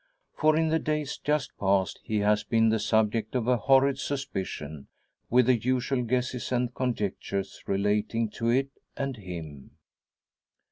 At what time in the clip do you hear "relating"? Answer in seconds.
7.67-8.27